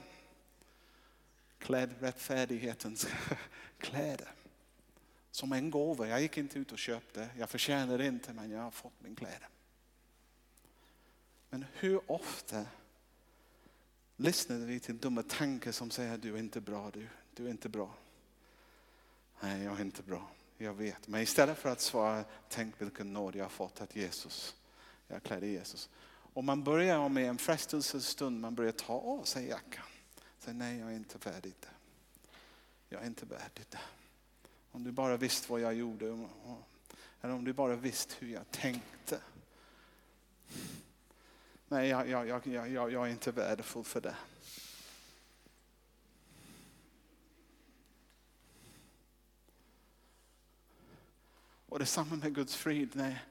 [1.58, 3.06] Klädd rättfärdighetens
[3.78, 4.32] kläder.
[5.30, 6.08] Som en gåva.
[6.08, 9.16] Jag gick inte ut och köpte, jag förtjänar det inte men jag har fått min
[9.16, 9.48] kläder.
[11.50, 12.66] Men hur ofta
[14.16, 17.68] lyssnar vi till dumma tankar som säger du är inte bra, du, du är inte
[17.68, 17.94] bra.
[19.40, 21.08] Nej, jag är inte bra, jag vet.
[21.08, 24.56] Men istället för att svara, tänk vilken nåd jag har fått att Jesus,
[25.08, 25.88] jag klädde Jesus.
[26.32, 29.84] Och man börjar med en frestelsestund, man börjar ta av sig jackan.
[30.38, 31.68] Säg nej, jag är inte värdig det.
[32.88, 33.78] Jag är inte värdig det.
[34.70, 36.28] Om du bara visste vad jag gjorde,
[37.20, 39.20] eller om du bara visste hur jag tänkte.
[41.68, 44.16] Nej, jag, jag, jag, jag, jag är inte värdefull för det.
[51.66, 52.90] Och detsamma med Guds frid.
[52.92, 53.24] Nej,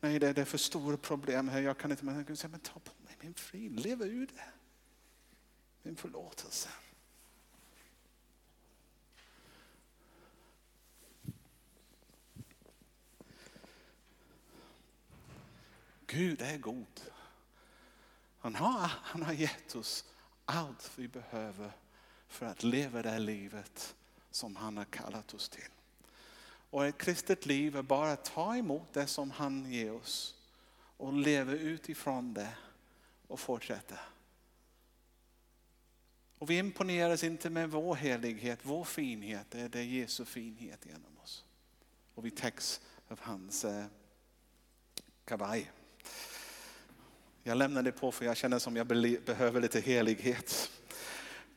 [0.00, 1.60] nej det, det är för stora problem här.
[1.60, 4.52] Jag kan inte, men Gud säger, men ta på mig min frid, leva ur det.
[5.82, 6.68] Min förlåtelse.
[16.06, 17.00] Gud är god.
[18.38, 20.04] Han har, han har gett oss
[20.44, 21.72] allt vi behöver
[22.28, 23.96] för att leva det livet
[24.30, 25.68] som han har kallat oss till.
[26.70, 30.34] Och ett kristet liv är bara att ta emot det som han ger oss
[30.96, 32.54] och leva utifrån det
[33.26, 33.98] och fortsätta.
[36.38, 41.44] Och vi imponeras inte med vår helighet, vår finhet, det är Jesu finhet genom oss.
[42.14, 43.84] Och vi täcks av hans eh,
[45.24, 45.70] kavaj.
[47.42, 50.70] Jag lämnar det på för jag känner som jag behöver lite helighet.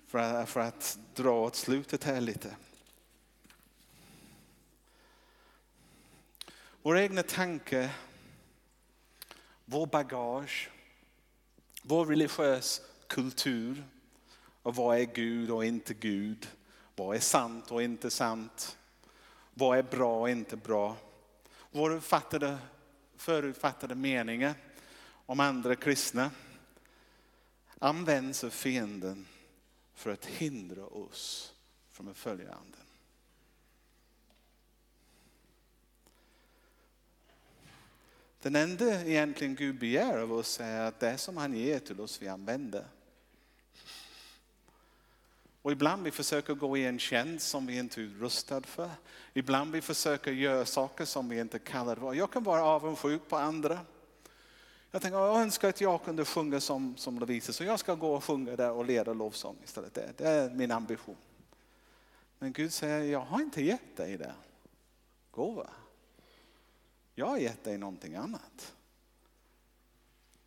[0.08, 2.56] För att, för att dra åt slutet här lite.
[6.86, 7.92] Vår egna tanke,
[9.66, 10.70] vår bagage,
[11.84, 13.84] vår religiös kultur
[14.62, 16.48] och vad är Gud och inte Gud?
[16.96, 18.78] Vad är sant och inte sant?
[19.54, 20.96] Vad är bra och inte bra?
[21.72, 22.02] Våra
[23.16, 24.56] förutfattade meningar
[25.26, 26.32] om andra kristna
[27.80, 29.26] används av fienden
[29.94, 31.54] för att hindra oss
[31.90, 32.93] från att följa anden.
[38.44, 42.22] Den enda egentligen Gud begär av oss är att det som han ger till oss
[42.22, 42.86] vi använder.
[45.62, 48.90] Och ibland vi försöker gå i en tjänst som vi inte är rustad för.
[49.34, 52.14] Ibland vi försöker göra saker som vi inte kallar för.
[52.14, 53.80] Jag kan vara avundsjuk på andra.
[54.92, 58.16] Jag tänker, jag önskar att jag kunde sjunga som, som Lovisa, så jag ska gå
[58.16, 59.94] och sjunga där och leda lovsång istället.
[59.94, 61.18] Det, det är min ambition.
[62.40, 64.34] Men Gud säger, jag har inte gett dig det.
[65.32, 65.70] Gåva.
[67.16, 68.74] Jag har gett dig någonting annat.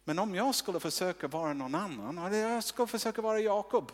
[0.04, 3.92] Men om jag skulle försöka vara någon annan, eller jag skulle försöka vara Jakob.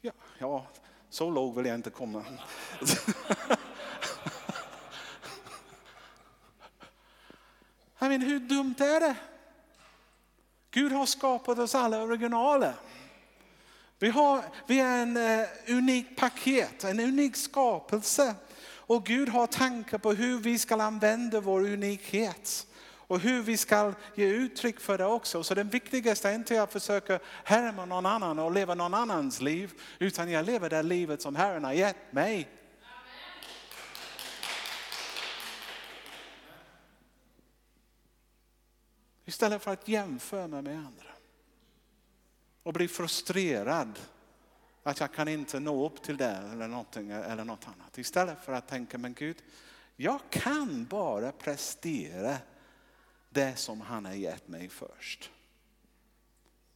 [0.00, 0.66] Ja, ja,
[1.10, 2.24] så låg vill jag inte komma.
[8.02, 9.16] I mean, hur dumt är det?
[10.70, 12.74] Gud har skapat oss alla originaler.
[13.98, 18.34] Vi, har, vi är en uh, unik paket, en unik skapelse.
[18.90, 23.92] Och Gud har tankar på hur vi ska använda vår unikhet och hur vi ska
[24.14, 25.42] ge uttryck för det också.
[25.42, 29.72] Så det viktigaste är inte att försöka härma någon annan och leva någon annans liv,
[29.98, 32.48] utan jag lever det livet som Herren har gett mig.
[39.24, 41.12] Istället för att jämföra mig med andra
[42.62, 43.98] och bli frustrerad
[44.90, 47.98] att jag kan inte nå upp till det eller, någonting, eller något annat.
[47.98, 49.36] Istället för att tänka, men Gud,
[49.96, 52.36] jag kan bara prestera
[53.28, 55.30] det som han har gett mig först.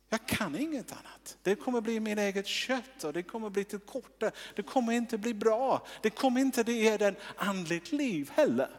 [0.09, 1.39] Jag kan inget annat.
[1.43, 4.31] Det kommer bli min eget kött och det kommer bli till korta.
[4.57, 5.87] Det kommer inte bli bra.
[6.03, 8.71] Det kommer inte ge den andligt liv heller.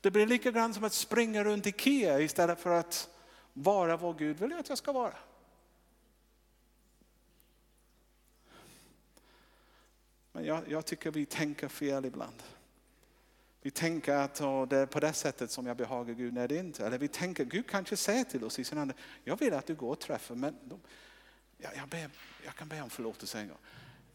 [0.00, 3.08] Det blir lika grann som att springa runt Ikea istället för att
[3.52, 5.14] vara vad Gud vill att jag ska vara.
[10.38, 12.42] Men jag, jag tycker vi tänker fel ibland.
[13.62, 16.56] Vi tänker att oh, det är på det sättet som jag behagar Gud, när det
[16.56, 16.86] är inte.
[16.86, 19.74] Eller vi tänker, Gud kanske säger till oss i sin ande, jag vill att du
[19.74, 20.80] går och träffar, men de,
[21.56, 22.10] jag, jag, ber,
[22.44, 23.58] jag kan be om förlåtelse en gång.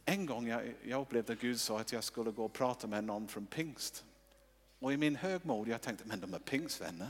[0.06, 3.04] En gång jag, jag upplevde att Gud sa att jag skulle gå och prata med
[3.04, 4.06] någon från pingst.
[4.80, 7.10] Och i min högmod jag tänkte, men de är pingstvänner.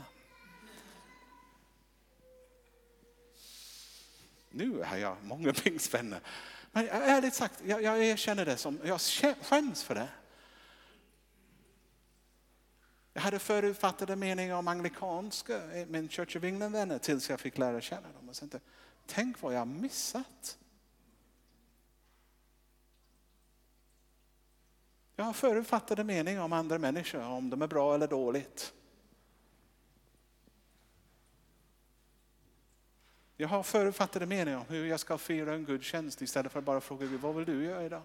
[4.50, 6.20] Nu har jag många pingstvänner.
[6.76, 9.00] Men ärligt sagt, jag, jag erkänner det som, jag
[9.42, 10.08] skäms för det.
[13.12, 18.12] Jag hade förutfattade meningar om anglikanska, min Church of England-vänner tills jag fick lära känna
[18.12, 18.28] dem.
[18.28, 18.60] Och tänkte,
[19.06, 20.58] tänk vad jag missat.
[25.16, 28.72] Jag har förutfattade meningar om andra människor, om de är bra eller dåligt.
[33.36, 36.80] Jag har förutfattade meningar om hur jag ska fira en gudstjänst istället för att bara
[36.80, 38.02] fråga Gud, vad vill du göra idag?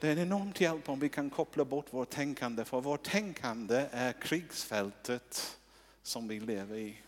[0.00, 3.88] Det är en enormt hjälp om vi kan koppla bort vårt tänkande, för vårt tänkande
[3.90, 5.58] är krigsfältet
[6.02, 7.02] som vi lever i.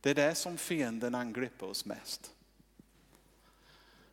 [0.00, 2.32] Det är där som fienden angriper oss mest.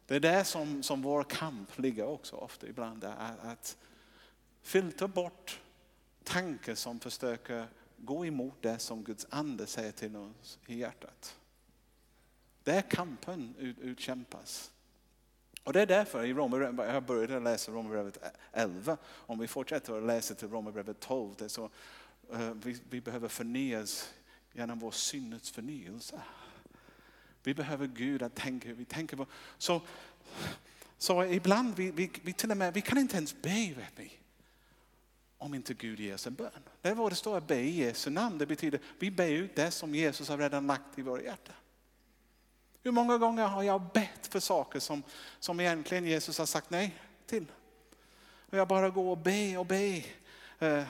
[0.06, 3.04] Det är där som, som vår kamp ligger också ofta ibland.
[3.04, 3.78] Att, att
[4.62, 5.62] filtra bort
[6.24, 7.68] tankar som försöker
[8.06, 11.38] gå emot det som Guds ande säger till oss i hjärtat.
[12.64, 14.72] Där kampen ut, utkämpas.
[15.64, 18.18] Och det är därför i Romerbrevet, jag började läsa Romarbrevet
[18.52, 21.70] 11, om vi fortsätter att läsa till Romarbrevet 12, det är så,
[22.34, 24.14] uh, vi, vi behöver förnyas
[24.54, 26.22] genom vår synnets förnyelse.
[27.44, 29.26] Vi behöver Gud att tänka hur vi tänker på.
[29.58, 29.82] Så,
[30.98, 34.12] så ibland, vi, vi, vi, till och med, vi kan inte ens be vet ni,
[35.44, 36.52] om inte Gud ger oss en bön.
[36.82, 38.38] Det är vad det står, att be i Jesu namn.
[38.38, 41.56] Det betyder vi ber ut det som Jesus har redan lagt i våra hjärtan.
[42.84, 45.04] Hur många gånger har jag bett för saker som,
[45.40, 47.46] som egentligen Jesus har sagt nej till?
[48.50, 50.06] Och jag bara går och ber och ber.
[50.60, 50.84] Eh,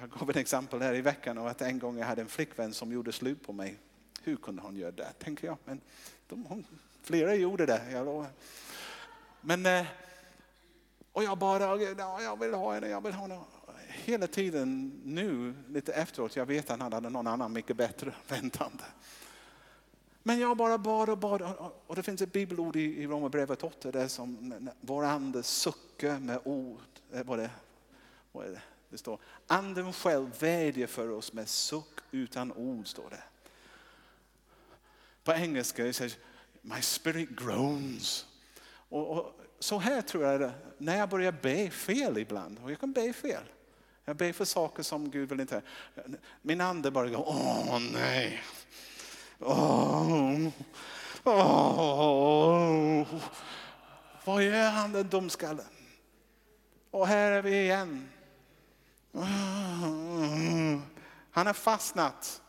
[0.00, 2.74] jag gav ett exempel här i veckan om att en gång jag hade en flickvän
[2.74, 3.78] som gjorde slut på mig.
[4.22, 5.56] Hur kunde hon göra det, tänker jag.
[5.64, 5.80] Men
[6.28, 6.66] de, hon,
[7.02, 8.30] flera gjorde det, jag lovar.
[9.40, 9.86] Men, eh,
[11.12, 11.62] och jag bara,
[12.22, 13.40] jag vill ha henne, jag vill ha henne.
[13.94, 18.84] Hela tiden nu, lite efteråt, jag vet att han hade någon annan mycket bättre väntande.
[20.22, 21.42] Men jag bara bad och bad.
[21.86, 26.78] Och det finns ett bibelord i Romarbrevet 8 där som vår ande suckar med ord.
[27.12, 27.50] Eh, vad, det,
[28.32, 28.62] vad är det?
[28.94, 32.86] det står anden själv vädjar för oss med suck utan ord.
[32.86, 33.22] står det.
[35.24, 36.16] På engelska det
[36.62, 38.26] My spirit groans.
[38.88, 42.58] Och, och, så här tror jag det när jag börjar be fel ibland.
[42.62, 43.42] Och jag kan be fel.
[44.04, 45.62] Jag ber för saker som Gud vill inte.
[46.42, 48.42] Min ande bara går, åh nej.
[49.38, 50.48] Åh,
[51.24, 53.06] åh.
[54.24, 55.66] Vad gör han den dumskallen?
[56.90, 58.08] Och här är vi igen.
[61.30, 62.42] Han har fastnat.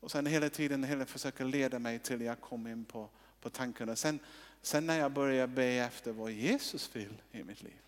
[0.00, 3.08] Och sen hela tiden hela försöker leda mig till jag kommer in på,
[3.40, 3.96] på tankarna.
[3.96, 4.18] Sen,
[4.62, 7.78] sen när jag börjar be efter vad Jesus vill i mitt liv.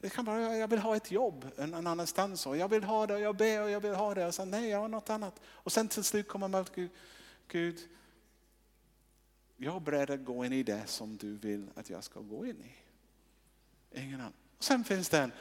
[0.00, 3.06] Det kan vara, jag vill ha ett jobb en, en annanstans och jag vill ha
[3.06, 5.10] det och jag ber och jag vill ha det och sen nej jag har något
[5.10, 5.40] annat.
[5.46, 6.90] Och sen till slut kommer man till Gud,
[7.48, 7.88] Gud
[9.56, 12.46] jag är beredd att gå in i det som du vill att jag ska gå
[12.46, 12.74] in i.
[14.00, 14.32] Ingen annan.
[14.58, 15.32] Och sen finns det en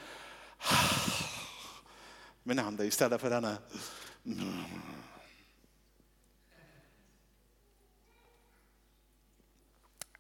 [2.44, 3.58] min ande istället för denna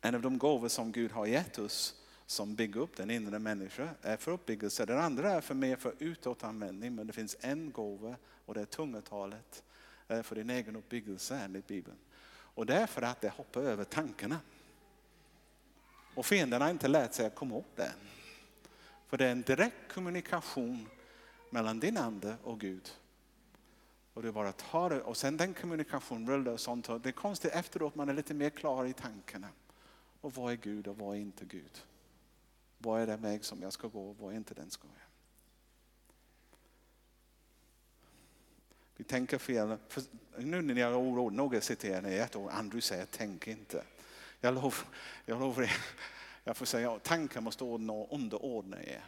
[0.01, 3.89] en av de gåvor som Gud har gett oss som bygger upp den inre människan
[4.01, 4.85] är för uppbyggelse.
[4.85, 6.95] Den andra är för mer för utåtanvändning.
[6.95, 8.15] Men det finns en gåva
[8.45, 9.63] och det är tungotalet
[10.07, 11.97] eh, för din egen uppbyggelse enligt Bibeln.
[12.27, 14.39] Och det är för att det hoppar över tankarna.
[16.15, 17.91] Och fienden har inte lärt sig att komma åt det.
[19.07, 20.87] För det är en direkt kommunikation
[21.49, 22.89] mellan din ande och Gud.
[24.13, 26.87] Och du bara tar det och sen den kommunikationen rullar och sånt.
[27.03, 29.47] Det är konstigt efteråt man är lite mer klar i tankarna.
[30.21, 31.83] Och vad är Gud och vad är inte Gud?
[32.77, 35.05] Vad är den väg som jag ska gå och vad är inte den ska jag?
[38.97, 39.77] Vi tänker fel.
[39.87, 40.03] För
[40.37, 43.83] nu när jag är orolig, några citerar ni ett ord, Andrew säger tänk inte.
[44.41, 44.73] Jag lovar,
[45.25, 45.71] jag lovar
[46.47, 49.05] jag får säga tankar måste underordna er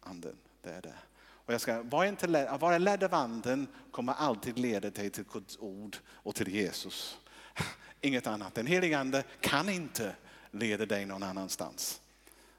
[0.00, 0.36] anden.
[0.62, 0.94] Det är det.
[1.18, 5.10] Och jag ska, var inte led, att vara ledd av anden kommer alltid leda dig
[5.10, 7.18] till Guds ord och till Jesus.
[8.00, 8.54] Inget annat.
[8.54, 10.16] Den helige ande kan inte
[10.50, 12.00] leda dig någon annanstans.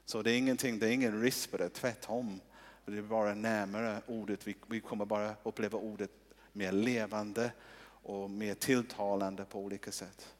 [0.08, 2.40] Så det är ingenting, det är ingen risk för det, tvärtom.
[2.84, 6.10] Det är bara närmare ordet, vi, vi kommer bara uppleva ordet
[6.52, 7.52] mer levande
[8.02, 10.34] och mer tilltalande på olika sätt.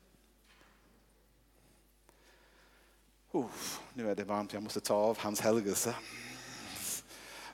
[3.32, 5.94] Uf, nu är det varmt, jag måste ta av hans helgelse.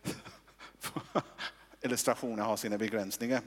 [1.80, 3.40] Illustrationer har sina begränsningar.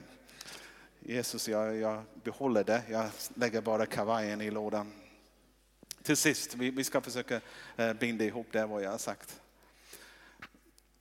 [1.00, 2.82] Jesus, jag, jag behåller det.
[2.90, 4.92] Jag lägger bara kavajen i lådan.
[6.08, 7.40] Till sist, vi, vi ska försöka
[7.76, 9.40] eh, binda ihop det vad jag har sagt.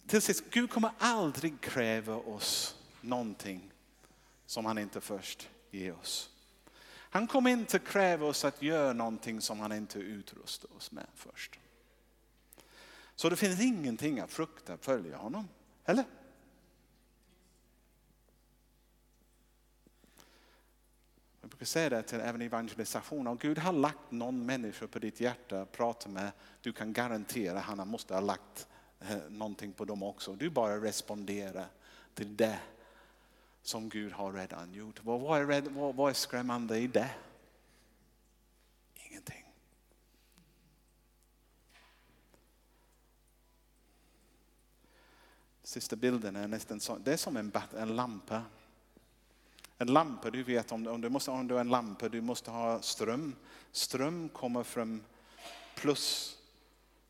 [0.07, 3.71] Till sist, Gud kommer aldrig kräva oss någonting
[4.45, 6.29] som han inte först ger oss.
[6.89, 11.59] Han kommer inte kräva oss att göra någonting som han inte utrustar oss med först.
[13.15, 15.47] Så det finns ingenting att frukta att följa honom.
[15.85, 16.05] Eller?
[21.57, 23.27] Jag säger det till även evangelisation.
[23.27, 26.31] Om Gud har lagt någon människa på ditt hjärta att prata med,
[26.61, 28.67] du kan garantera att han måste ha lagt
[28.99, 30.35] eh, någonting på dem också.
[30.35, 31.67] Du bara responderar
[32.13, 32.59] till det
[33.61, 35.03] som Gud har redan gjort.
[35.03, 37.09] Vad är, vad är skrämmande i det?
[38.95, 39.43] Ingenting.
[45.63, 48.43] Sista bilden är nästan så, det är som en, en lampa.
[49.77, 52.51] En lampa, du vet om, om, du måste, om du har en lampa, du måste
[52.51, 53.35] ha ström.
[53.71, 55.03] Ström kommer från
[55.75, 56.37] plus,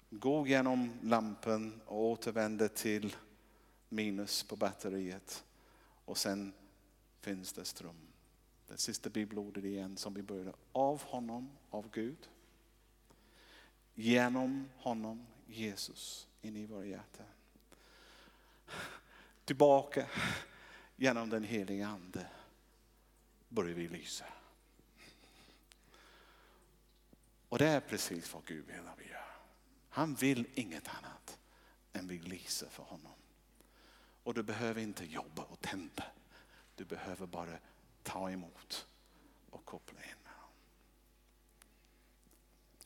[0.09, 3.15] går genom lampan och återvänder till
[3.89, 5.43] minus på batteriet.
[6.05, 6.53] Och sen
[7.21, 7.95] finns det ström.
[8.67, 10.53] Det sista bibelordet igen som vi började.
[10.71, 12.29] Av honom, av Gud.
[13.95, 17.25] Genom honom, Jesus, in i våra hjärtan.
[19.45, 20.05] Tillbaka
[20.95, 22.25] genom den heliga ande
[23.49, 24.25] börjar vi lysa.
[27.49, 29.25] Och det är precis vad Gud vill att vi gör.
[29.89, 31.39] Han vill inget annat
[31.93, 33.11] än vi lyser för honom.
[34.23, 36.03] Och du behöver inte jobba och tända.
[36.75, 37.57] Du behöver bara
[38.03, 38.87] ta emot
[39.49, 40.51] och koppla in med honom.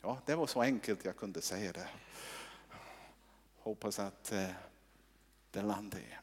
[0.02, 1.88] Ja, det var så enkelt jag kunde säga det.
[3.58, 4.50] Hoppas att eh,
[5.50, 6.21] det landar i.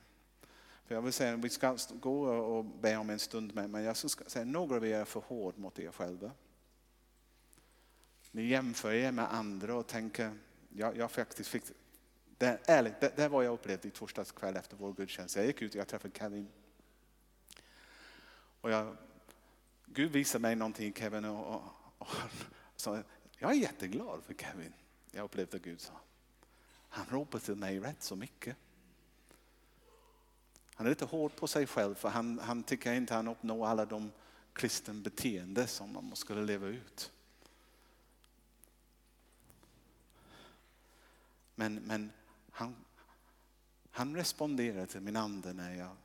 [0.90, 3.98] För jag vill säga, vi ska gå och be om en stund med, men jag
[3.98, 6.32] ska säga några av er är för hård mot er själva.
[8.32, 10.32] Ni jämför er med andra och tänker,
[10.70, 11.64] jag, jag faktiskt fick,
[12.38, 15.36] det, ärligt, det, det var jag upplevde i torsdags kväll efter vår gudstjänst.
[15.36, 16.48] Jag gick ut och jag träffade Kevin.
[18.62, 18.98] Och jag,
[19.86, 21.64] Gud visade mig någonting Kevin och, och,
[21.98, 22.16] och
[22.76, 23.04] så,
[23.38, 24.74] jag är jätteglad för Kevin.
[25.12, 25.94] Jag upplevde att Gud sa.
[26.90, 28.58] Han ropade till mig rätt så mycket.
[30.80, 33.86] Han är lite hård på sig själv för han, han tycker inte han uppnår alla
[33.86, 34.12] de
[34.54, 37.12] kristna beteenden som man skulle leva ut.
[41.56, 42.12] Men, men
[42.52, 42.76] han,
[43.92, 45.96] han responderar till min ande när jag,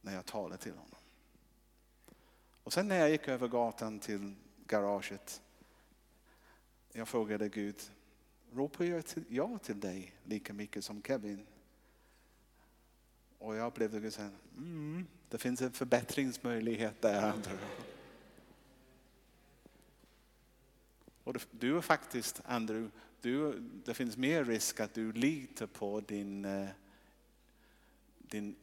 [0.00, 0.98] när jag talar till honom.
[2.62, 4.34] Och sen när jag gick över gatan till
[4.66, 5.42] garaget,
[6.92, 7.76] jag frågade Gud,
[8.52, 11.46] ropar jag till, ja till dig lika mycket som Kevin?
[13.44, 17.32] Och jag upplevde Gud säga, mm, det finns en förbättringsmöjlighet där.
[21.24, 22.90] Och du är faktiskt, Andrew,
[23.20, 26.68] du, det finns mer risk att du litar på din, eh,
[28.18, 28.56] din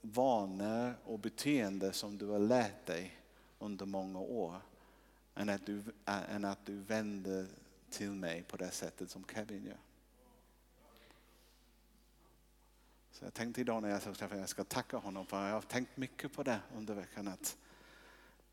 [0.00, 3.18] vanor och beteende som du har lärt dig
[3.58, 4.60] under många år.
[5.34, 7.46] Än att du, än att du vänder
[7.90, 9.87] till mig på det sättet som Kevin gör.
[13.18, 15.96] Så jag tänkte idag när jag träffade jag ska tacka honom för jag har tänkt
[15.96, 17.28] mycket på det under veckan.
[17.28, 17.56] Att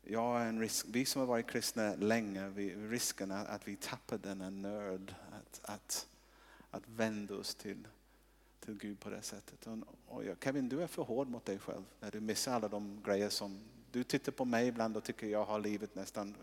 [0.02, 3.76] jag är en risk, vi som har varit kristna länge, vi, risken är att vi
[3.76, 5.14] tappar denna nörd.
[5.32, 6.08] Att, att,
[6.70, 7.88] att vända oss till,
[8.60, 9.66] till Gud på det sättet.
[9.66, 12.68] Och, och jag, Kevin, du är för hård mot dig själv när du missar alla
[12.68, 13.60] de grejer som
[13.92, 16.34] du tittar på mig ibland och tycker jag har livet nästan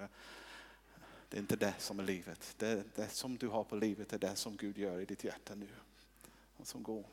[1.30, 2.56] det är inte det som är livet.
[2.58, 5.56] Det, det som du har på livet är det som Gud gör i ditt hjärta
[5.56, 5.68] nu.
[6.58, 7.04] Och som går.